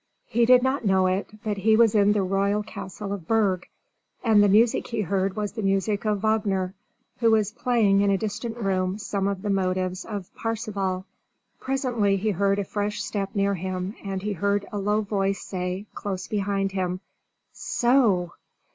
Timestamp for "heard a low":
14.33-15.01